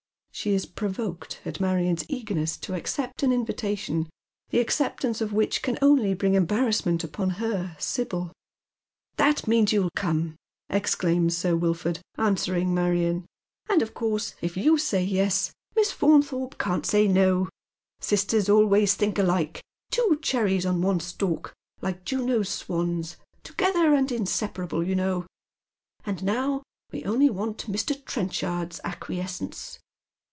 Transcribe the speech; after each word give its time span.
She 0.33 0.53
is 0.55 0.65
provoked 0.65 1.39
at 1.45 1.59
Marion's 1.59 2.03
eagerness 2.09 2.57
to 2.59 2.73
accept 2.73 3.21
an 3.21 3.31
invitation, 3.31 4.09
the 4.49 4.59
acceptance 4.59 5.21
of 5.21 5.33
which 5.33 5.61
can 5.61 5.77
only 5.83 6.15
bring 6.15 6.33
embarrassment 6.33 7.03
upon 7.03 7.31
her, 7.31 7.75
Sibyl." 7.77 8.31
That 9.17 9.45
means 9.47 9.71
you'll 9.71 9.91
come," 9.95 10.37
exclaims 10.67 11.37
Sir 11.37 11.55
Wilford, 11.55 11.99
answering 12.17 12.73
Marion," 12.73 13.27
and, 13.69 13.83
of 13.83 13.93
course, 13.93 14.33
if 14.41 14.57
you 14.57 14.79
say 14.79 15.03
yes, 15.03 15.51
Miss 15.75 15.91
Faunthorpe 15.91 16.57
can't 16.57 16.87
say 16.87 17.07
no. 17.07 17.47
Sisters 17.99 18.49
always 18.49 18.95
think 18.95 19.19
alike— 19.19 19.61
two 19.91 20.17
cherries 20.23 20.65
on 20.65 20.81
one 20.81 21.01
stalk, 21.01 21.53
like 21.81 22.03
Juno's 22.03 22.49
swans, 22.49 23.15
together 23.43 23.93
and 23.93 24.11
inseparable, 24.11 24.81
you 24.83 24.95
know; 24.95 25.27
and 26.03 26.23
now 26.23 26.63
we 26.91 27.05
only 27.05 27.29
want 27.29 27.67
Mr. 27.67 28.01
Trenchard's 28.05 28.79
acquiescence." 28.83 29.77